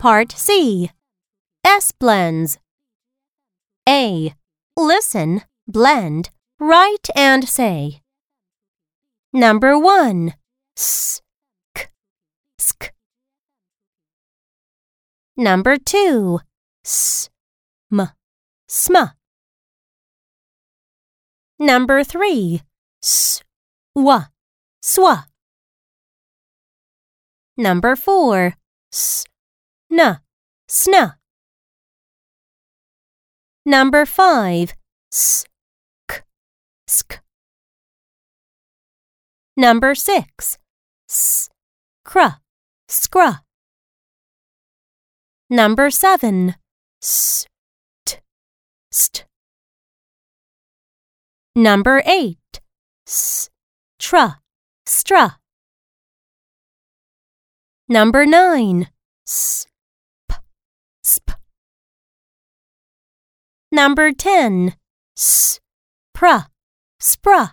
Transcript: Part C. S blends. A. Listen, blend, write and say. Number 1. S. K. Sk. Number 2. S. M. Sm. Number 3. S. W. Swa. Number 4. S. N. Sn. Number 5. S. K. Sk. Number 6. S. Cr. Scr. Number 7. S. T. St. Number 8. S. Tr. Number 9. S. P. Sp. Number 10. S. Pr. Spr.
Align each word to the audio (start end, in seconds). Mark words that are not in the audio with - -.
Part 0.00 0.32
C. 0.32 0.90
S 1.64 1.92
blends. 1.92 2.58
A. 3.88 4.34
Listen, 4.76 5.42
blend, 5.66 6.30
write 6.60 7.08
and 7.16 7.48
say. 7.48 8.00
Number 9.32 9.78
1. 9.78 10.34
S. 10.76 11.20
K. 11.74 11.86
Sk. 12.58 12.92
Number 15.36 15.76
2. 15.76 16.40
S. 16.84 17.28
M. 17.92 18.08
Sm. 18.68 18.96
Number 21.58 22.04
3. 22.04 22.62
S. 23.02 23.42
W. 23.96 24.20
Swa. 24.82 25.27
Number 27.60 27.96
4. 27.96 28.54
S. 28.92 29.24
N. 29.90 30.20
Sn. 30.68 31.14
Number 33.66 34.06
5. 34.06 34.74
S. 35.12 35.44
K. 36.06 36.20
Sk. 36.86 37.20
Number 39.56 39.96
6. 39.96 40.58
S. 41.10 41.48
Cr. 42.04 42.38
Scr. 42.88 43.40
Number 45.50 45.90
7. 45.90 46.54
S. 47.02 47.44
T. 48.06 48.18
St. 48.92 49.24
Number 51.56 52.04
8. 52.06 52.38
S. 53.04 53.50
Tr. 53.98 54.16
Number 57.90 58.26
9. 58.26 58.88
S. 59.26 59.66
P. 60.28 60.36
Sp. 61.00 61.40
Number 63.72 64.12
10. 64.12 64.74
S. 65.16 65.58
Pr. 66.12 66.48
Spr. 67.00 67.52